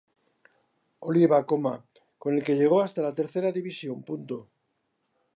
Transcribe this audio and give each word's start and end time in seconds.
Oliva, 1.09 1.41
con 1.45 2.33
el 2.33 2.43
que 2.43 2.55
llegó 2.55 2.81
hasta 2.81 3.03
la 3.03 3.13
tercera 3.13 3.51
división. 3.51 4.03